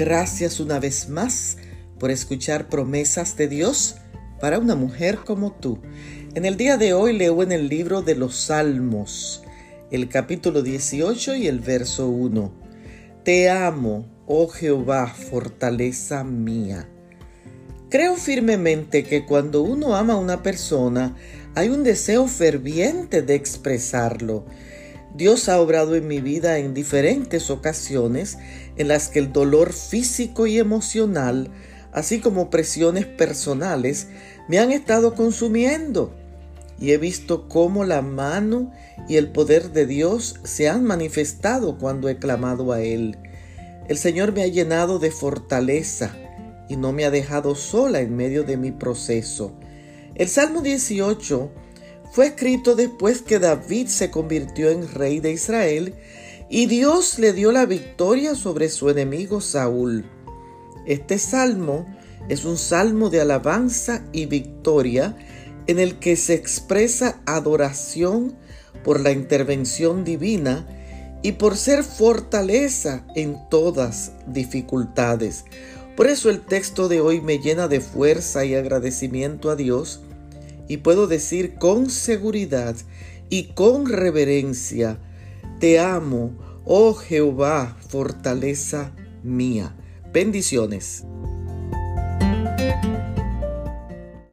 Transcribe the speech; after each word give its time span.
Gracias 0.00 0.60
una 0.60 0.78
vez 0.78 1.10
más 1.10 1.58
por 1.98 2.10
escuchar 2.10 2.70
promesas 2.70 3.36
de 3.36 3.48
Dios 3.48 3.96
para 4.40 4.58
una 4.58 4.74
mujer 4.74 5.18
como 5.26 5.52
tú. 5.52 5.78
En 6.34 6.46
el 6.46 6.56
día 6.56 6.78
de 6.78 6.94
hoy 6.94 7.12
leo 7.12 7.42
en 7.42 7.52
el 7.52 7.68
libro 7.68 8.00
de 8.00 8.14
los 8.14 8.34
Salmos, 8.34 9.42
el 9.90 10.08
capítulo 10.08 10.62
18 10.62 11.34
y 11.34 11.48
el 11.48 11.60
verso 11.60 12.08
1. 12.08 12.50
Te 13.24 13.50
amo, 13.50 14.08
oh 14.26 14.48
Jehová, 14.48 15.06
fortaleza 15.06 16.24
mía. 16.24 16.88
Creo 17.90 18.16
firmemente 18.16 19.04
que 19.04 19.26
cuando 19.26 19.60
uno 19.60 19.96
ama 19.96 20.14
a 20.14 20.18
una 20.18 20.42
persona, 20.42 21.14
hay 21.54 21.68
un 21.68 21.84
deseo 21.84 22.26
ferviente 22.26 23.20
de 23.20 23.34
expresarlo. 23.34 24.46
Dios 25.14 25.48
ha 25.48 25.60
obrado 25.60 25.96
en 25.96 26.06
mi 26.06 26.20
vida 26.20 26.58
en 26.58 26.72
diferentes 26.72 27.50
ocasiones 27.50 28.38
en 28.76 28.88
las 28.88 29.08
que 29.08 29.18
el 29.18 29.32
dolor 29.32 29.72
físico 29.72 30.46
y 30.46 30.58
emocional, 30.58 31.50
así 31.92 32.20
como 32.20 32.48
presiones 32.48 33.06
personales, 33.06 34.06
me 34.48 34.58
han 34.58 34.70
estado 34.70 35.14
consumiendo. 35.14 36.14
Y 36.78 36.92
he 36.92 36.98
visto 36.98 37.48
cómo 37.48 37.84
la 37.84 38.02
mano 38.02 38.72
y 39.08 39.16
el 39.16 39.30
poder 39.30 39.72
de 39.72 39.86
Dios 39.86 40.40
se 40.44 40.68
han 40.68 40.84
manifestado 40.84 41.76
cuando 41.76 42.08
he 42.08 42.16
clamado 42.16 42.72
a 42.72 42.80
Él. 42.80 43.18
El 43.88 43.98
Señor 43.98 44.32
me 44.32 44.42
ha 44.42 44.46
llenado 44.46 44.98
de 44.98 45.10
fortaleza 45.10 46.14
y 46.68 46.76
no 46.76 46.92
me 46.92 47.04
ha 47.04 47.10
dejado 47.10 47.56
sola 47.56 48.00
en 48.00 48.16
medio 48.16 48.44
de 48.44 48.56
mi 48.56 48.70
proceso. 48.70 49.52
El 50.14 50.28
Salmo 50.28 50.62
18 50.62 51.50
fue 52.10 52.26
escrito 52.26 52.74
después 52.74 53.22
que 53.22 53.38
David 53.38 53.86
se 53.86 54.10
convirtió 54.10 54.70
en 54.70 54.92
rey 54.92 55.20
de 55.20 55.32
Israel 55.32 55.94
y 56.48 56.66
Dios 56.66 57.18
le 57.18 57.32
dio 57.32 57.52
la 57.52 57.66
victoria 57.66 58.34
sobre 58.34 58.68
su 58.68 58.90
enemigo 58.90 59.40
Saúl. 59.40 60.04
Este 60.86 61.18
salmo 61.18 61.86
es 62.28 62.44
un 62.44 62.58
salmo 62.58 63.10
de 63.10 63.20
alabanza 63.20 64.04
y 64.12 64.26
victoria 64.26 65.16
en 65.68 65.78
el 65.78 66.00
que 66.00 66.16
se 66.16 66.34
expresa 66.34 67.20
adoración 67.26 68.36
por 68.82 68.98
la 68.98 69.12
intervención 69.12 70.04
divina 70.04 70.66
y 71.22 71.32
por 71.32 71.56
ser 71.56 71.84
fortaleza 71.84 73.04
en 73.14 73.36
todas 73.50 74.12
dificultades. 74.26 75.44
Por 75.96 76.08
eso 76.08 76.30
el 76.30 76.40
texto 76.40 76.88
de 76.88 77.00
hoy 77.00 77.20
me 77.20 77.38
llena 77.38 77.68
de 77.68 77.80
fuerza 77.80 78.44
y 78.44 78.54
agradecimiento 78.54 79.50
a 79.50 79.56
Dios 79.56 80.00
y 80.70 80.76
puedo 80.76 81.08
decir 81.08 81.56
con 81.56 81.90
seguridad 81.90 82.76
y 83.28 83.54
con 83.54 83.86
reverencia, 83.86 85.00
te 85.58 85.80
amo, 85.80 86.38
oh 86.64 86.94
Jehová, 86.94 87.76
fortaleza 87.88 88.92
mía. 89.24 89.74
Bendiciones. 90.12 91.04